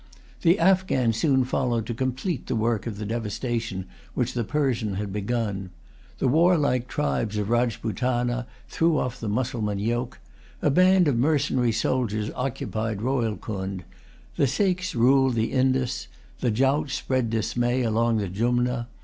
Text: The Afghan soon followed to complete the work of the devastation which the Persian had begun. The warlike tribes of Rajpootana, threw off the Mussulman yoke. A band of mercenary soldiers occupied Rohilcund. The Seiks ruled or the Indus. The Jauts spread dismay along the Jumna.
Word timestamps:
The 0.41 0.57
Afghan 0.57 1.13
soon 1.13 1.43
followed 1.43 1.85
to 1.85 1.93
complete 1.93 2.47
the 2.47 2.55
work 2.55 2.87
of 2.87 2.97
the 2.97 3.05
devastation 3.05 3.85
which 4.15 4.33
the 4.33 4.43
Persian 4.43 4.95
had 4.95 5.13
begun. 5.13 5.69
The 6.17 6.27
warlike 6.27 6.87
tribes 6.87 7.37
of 7.37 7.49
Rajpootana, 7.51 8.47
threw 8.67 8.97
off 8.97 9.19
the 9.19 9.29
Mussulman 9.29 9.77
yoke. 9.77 10.17
A 10.59 10.71
band 10.71 11.07
of 11.07 11.19
mercenary 11.19 11.71
soldiers 11.71 12.31
occupied 12.33 13.03
Rohilcund. 13.03 13.83
The 14.37 14.47
Seiks 14.47 14.95
ruled 14.95 15.33
or 15.33 15.35
the 15.35 15.51
Indus. 15.51 16.07
The 16.39 16.49
Jauts 16.49 16.93
spread 16.95 17.29
dismay 17.29 17.83
along 17.83 18.17
the 18.17 18.27
Jumna. 18.27 18.87